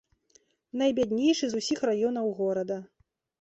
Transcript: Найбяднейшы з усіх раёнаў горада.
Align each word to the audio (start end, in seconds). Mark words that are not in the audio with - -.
Найбяднейшы 0.81 1.45
з 1.51 1.61
усіх 1.61 1.79
раёнаў 1.89 2.33
горада. 2.41 2.81